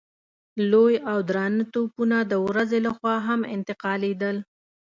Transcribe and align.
لوی 0.71 0.95
او 1.11 1.17
درانه 1.29 1.63
توپونه 1.73 2.17
د 2.31 2.33
ورځې 2.47 2.79
له 2.85 2.91
خوا 2.97 3.15
هم 3.27 3.41
انتقالېدل. 3.55 4.37